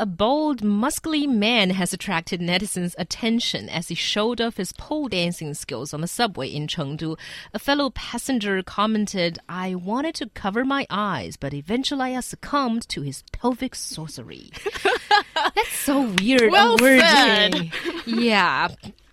[0.00, 5.52] A bold, muscly man has attracted netizens' attention as he showed off his pole dancing
[5.52, 7.18] skills on the subway in Chengdu.
[7.52, 13.02] A fellow passenger commented, I wanted to cover my eyes, but eventually I succumbed to
[13.02, 14.50] his pelvic sorcery.
[15.34, 16.50] That's so weird.
[16.50, 17.70] Well wording.
[18.06, 18.68] Yeah.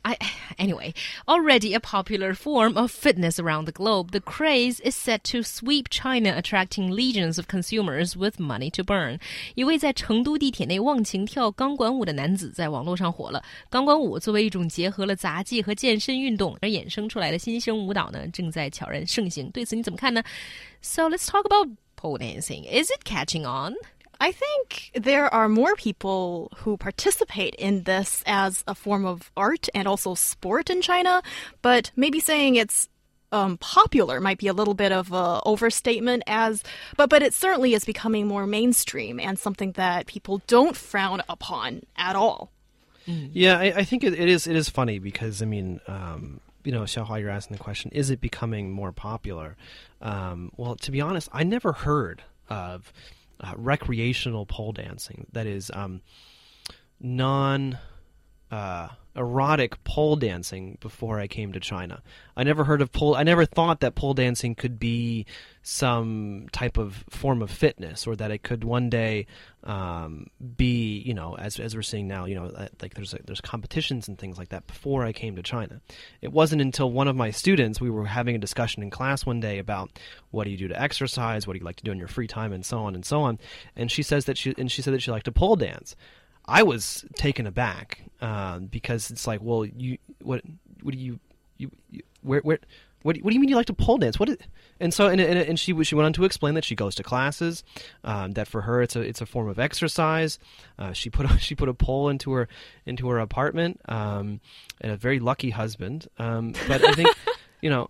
[0.07, 0.17] I,
[0.59, 0.95] anyway,
[1.29, 5.89] already a popular form of fitness around the globe, the craze is set to sweep
[5.91, 9.21] China, attracting legions of consumers with money to burn.
[9.55, 13.41] 一位在成都地铁内忘情跳钢管舞的男子在网络上火了。
[13.71, 19.49] 钢管舞作为一种结合了杂技和健身运动而衍生出来的新生舞蹈呢，正在悄然盛行。
[19.53, 20.21] 对此你怎么看呢？
[20.81, 22.65] So let's talk about pole dancing.
[22.65, 23.77] Is it catching on?
[24.20, 29.70] I think there are more people who participate in this as a form of art
[29.76, 31.22] and also sport in China,
[31.62, 32.90] but maybe saying it's
[33.32, 36.64] um, popular might be a little bit of a overstatement as
[36.96, 41.82] but but it certainly is becoming more mainstream and something that people don't frown upon
[41.98, 42.52] at all.
[43.06, 44.48] Yeah, I, I think it, it is.
[44.48, 48.10] It is funny because I mean, um, you know, Xiaohua, you're asking the question: Is
[48.10, 49.56] it becoming more popular?
[50.02, 52.92] Um, well, to be honest, I never heard of
[53.42, 55.28] uh, recreational pole dancing.
[55.32, 56.02] That is um,
[57.00, 57.78] non.
[58.50, 62.02] Uh, erotic pole dancing before I came to China.
[62.36, 63.16] I never heard of pole.
[63.16, 65.26] I never thought that pole dancing could be
[65.64, 69.26] some type of form of fitness, or that it could one day
[69.64, 72.52] um, be, you know, as as we're seeing now, you know,
[72.82, 74.68] like there's a, there's competitions and things like that.
[74.68, 75.82] Before I came to China,
[76.22, 79.40] it wasn't until one of my students we were having a discussion in class one
[79.40, 80.00] day about
[80.32, 82.28] what do you do to exercise, what do you like to do in your free
[82.28, 83.40] time, and so on and so on.
[83.76, 85.96] And she says that she and she said that she liked to pole dance.
[86.48, 90.42] I was taken aback um, because it's like, well, you what
[90.82, 91.20] what do you
[91.58, 92.60] you, you where where
[93.04, 94.20] what do, you, what do you mean you like to pole dance?
[94.20, 94.38] What is,
[94.80, 97.04] and so and, and, and she she went on to explain that she goes to
[97.04, 97.64] classes,
[98.04, 100.40] um, that for her it's a it's a form of exercise.
[100.80, 102.48] Uh, she put a, she put a pole into her
[102.86, 104.40] into her apartment, um,
[104.82, 106.08] and a very lucky husband.
[106.18, 107.10] Um, but I think
[107.62, 107.90] you know,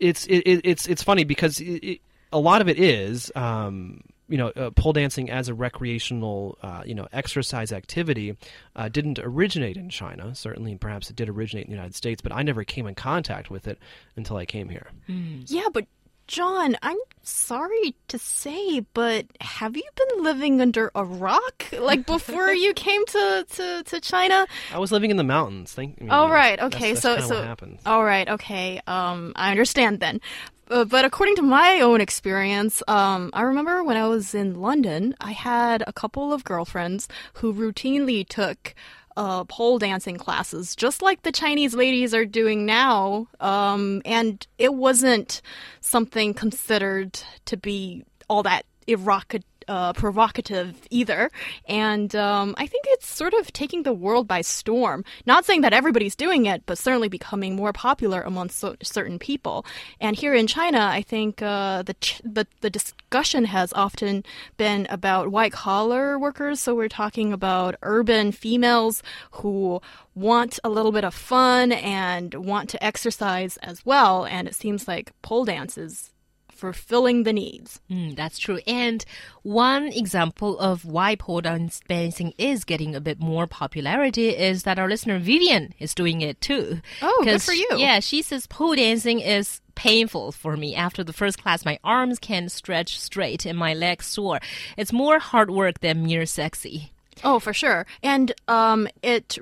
[0.00, 2.00] it's it, it's it's funny because it,
[2.32, 3.30] a lot of it is.
[3.34, 8.36] Um, you know, uh, pole dancing as a recreational, uh, you know, exercise activity
[8.74, 10.34] uh, didn't originate in China.
[10.34, 13.50] Certainly, perhaps it did originate in the United States, but I never came in contact
[13.50, 13.78] with it
[14.16, 14.88] until I came here.
[15.08, 15.44] Mm.
[15.46, 15.86] Yeah, but
[16.26, 22.52] John, I'm sorry to say, but have you been living under a rock like before
[22.52, 24.46] you came to, to, to China?
[24.72, 25.72] I was living in the mountains.
[25.72, 25.98] Thank.
[26.00, 26.92] I mean, oh right, okay.
[26.92, 27.76] That's, that's so so.
[27.86, 28.80] All right, okay.
[28.88, 30.20] Um, I understand then.
[30.68, 35.14] Uh, but according to my own experience, um, I remember when I was in London,
[35.20, 38.74] I had a couple of girlfriends who routinely took
[39.16, 43.28] uh, pole dancing classes, just like the Chinese ladies are doing now.
[43.40, 45.40] Um, and it wasn't
[45.80, 51.30] something considered to be all that erotic uh, provocative either.
[51.68, 55.04] And um, I think it's sort of taking the world by storm.
[55.26, 59.64] Not saying that everybody's doing it, but certainly becoming more popular among so certain people.
[60.00, 64.24] And here in China, I think uh, the, the the discussion has often
[64.56, 66.60] been about white collar workers.
[66.60, 69.02] So we're talking about urban females
[69.32, 69.80] who
[70.14, 74.24] want a little bit of fun and want to exercise as well.
[74.24, 76.12] And it seems like pole dance is
[76.56, 77.80] fulfilling the needs.
[77.90, 78.60] Mm, that's true.
[78.66, 79.04] And
[79.42, 84.88] one example of why pole dancing is getting a bit more popularity is that our
[84.88, 86.80] listener Vivian is doing it too.
[87.02, 87.68] Oh, good for you.
[87.76, 90.74] Yeah, she says pole dancing is painful for me.
[90.74, 94.40] After the first class, my arms can't stretch straight and my legs sore.
[94.76, 96.92] It's more hard work than mere sexy.
[97.24, 97.86] Oh, for sure.
[98.02, 99.38] And um, it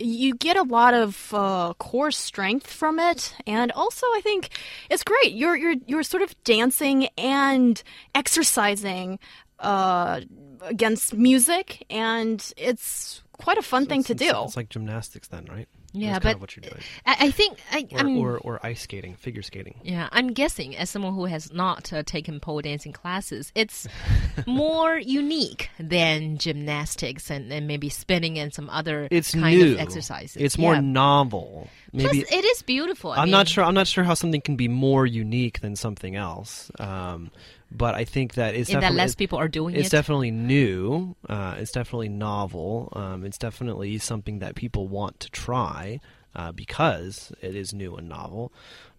[0.00, 4.50] you get a lot of uh, core strength from it, and also I think
[4.88, 5.32] it's great.
[5.32, 7.82] You're you're you're sort of dancing and
[8.14, 9.18] exercising
[9.58, 10.22] uh,
[10.62, 14.32] against music, and it's quite a fun so thing to do.
[14.44, 15.68] It's like gymnastics, then, right?
[15.92, 16.82] Yeah, but kind of what you're doing.
[17.04, 19.80] I, I think I, or, I mean, or, or ice skating, figure skating.
[19.82, 23.88] Yeah, I'm guessing as someone who has not uh, taken pole dancing classes, it's
[24.46, 29.72] more unique than gymnastics and, and maybe spinning and some other it's kind new.
[29.74, 30.40] of exercises.
[30.40, 31.68] It's more novel.
[31.92, 33.12] Maybe Plus, it is beautiful.
[33.12, 33.64] I am not sure.
[33.64, 36.70] I'm not sure how something can be more unique than something else.
[36.78, 37.30] Um,
[37.72, 39.90] but I think that it's that less people are doing it's it.
[39.90, 41.16] definitely new.
[41.28, 42.92] Uh, it's definitely novel.
[42.94, 46.00] Um, it's definitely something that people want to try
[46.34, 48.52] uh, because it is new and novel.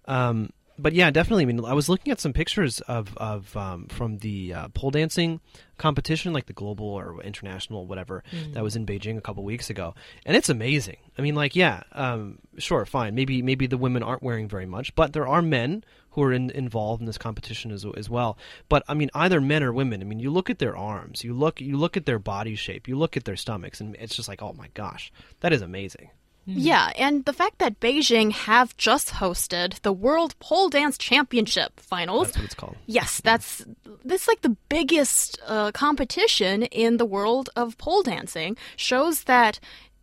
[0.05, 0.51] Um,
[0.81, 1.44] but yeah, definitely.
[1.44, 4.92] I mean, I was looking at some pictures of of um, from the uh, pole
[4.92, 5.39] dancing
[5.78, 8.24] competition, like the global or international, whatever,
[8.54, 9.95] that was in Beijing a couple weeks ago,
[10.25, 10.98] and it's amazing.
[11.18, 13.16] I mean, like, yeah, um, sure, fine.
[13.16, 16.50] Maybe maybe the women aren't wearing very much, but there are men who are in,
[16.51, 18.38] involved in this competition as, as well.
[18.69, 20.01] But I mean, either men or women.
[20.01, 22.88] I mean, you look at their arms, you look you look at their body shape,
[22.88, 26.10] you look at their stomachs, and it's just like, oh my gosh, that is amazing.
[26.45, 32.27] Yeah, and the fact that Beijing have just hosted the World Pole Dance Championship finals.
[32.27, 32.77] That's what it's called.
[32.88, 33.65] Yes, that's
[34.03, 38.57] this like the biggest uh, competition in the world of pole dancing.
[38.75, 39.59] Shows that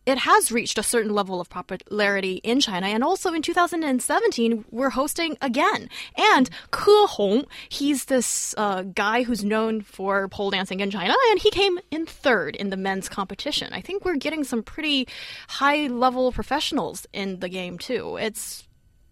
[0.09, 4.89] it has reached a certain level of popularity in China, and also in 2017 we're
[4.89, 5.89] hosting again.
[6.15, 11.39] And Ke Hong, he's this uh, guy who's known for pole dancing in China, and
[11.39, 13.71] he came in third in the men's competition.
[13.73, 15.07] I think we're getting some pretty
[15.47, 18.17] high level professionals in the game too.
[18.17, 18.68] It's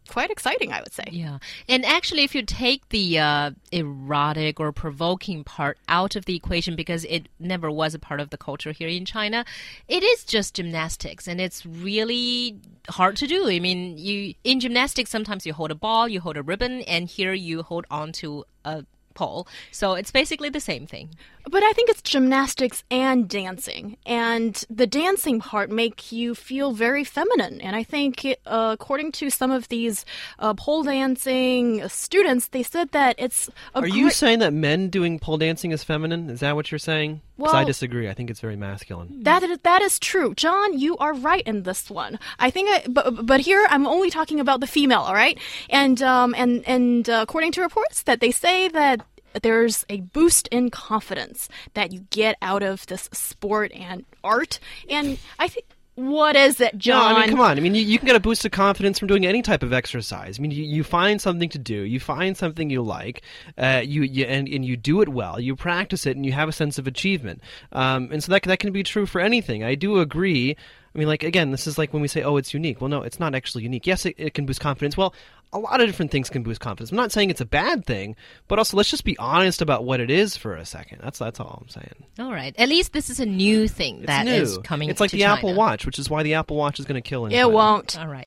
[0.08, 1.06] quite exciting, I would say.
[1.12, 1.40] Yeah.
[1.68, 6.76] And actually, if you take the uh, erotic or provoking part out of the equation,
[6.76, 9.46] because it never was a part of the culture here in China,
[9.88, 12.58] it is just gymnastics, and it's really
[12.90, 13.50] hard to do.
[13.50, 17.08] I mean, you in gymnastics, sometimes you hold a ball, you hold a ribbon, and
[17.08, 18.86] here you hold on to a
[19.18, 19.48] pole.
[19.72, 21.10] So it's basically the same thing.
[21.50, 27.06] But I think it's gymnastics and dancing, and the dancing part make you feel very
[27.06, 27.62] feminine.
[27.62, 30.04] And I think, uh, according to some of these
[30.40, 33.50] uh, pole dancing students, they said that it's.
[33.76, 36.30] A Are you saying that men doing pole dancing is feminine?
[36.30, 37.22] Is that what you're saying?
[37.40, 38.10] 'Cause I disagree.
[38.10, 39.24] I think it's very masculine.
[39.24, 40.78] That is, that is true, John.
[40.78, 42.18] You are right in this one.
[42.40, 45.02] I think, I, but but here I'm only talking about the female.
[45.02, 45.38] All right,
[45.70, 49.02] and um and and uh, according to reports that they say that
[49.44, 54.60] there's a boost in confidence that you get out of this sport and art,
[54.90, 55.66] and I think.
[55.98, 57.16] What is it, No, John?
[57.16, 57.58] I mean, come on.
[57.58, 59.74] I mean, you, you can get a boost of confidence from doing any type of
[59.74, 60.38] exercise.
[60.38, 63.24] I mean, you, you find something to do, you find something you like,
[63.58, 66.50] uh, you, you and, and you do it well, you practice it, and you have
[66.50, 67.42] a sense of achievement.
[67.72, 69.64] Um, and so that that can be true for anything.
[69.64, 70.56] I do agree.
[70.98, 73.04] I mean, like again, this is like when we say, "Oh, it's unique." Well, no,
[73.04, 73.86] it's not actually unique.
[73.86, 74.98] Yes, it, it can boost confidence.
[74.98, 75.14] Well,
[75.54, 76.90] a lot of different things can boost confidence.
[76.90, 78.16] I'm not saying it's a bad thing,
[78.48, 81.00] but also let's just be honest about what it is for a second.
[81.04, 81.94] That's that's all I'm saying.
[82.20, 82.56] All right.
[82.58, 84.32] At least this is a new thing It's that new.
[84.32, 84.90] is coming.
[84.90, 87.08] It's like to the Apple Watch, which is why the Apple Watch is going to
[87.08, 87.50] kill in it China.
[87.50, 88.00] won't.
[88.00, 88.26] All right.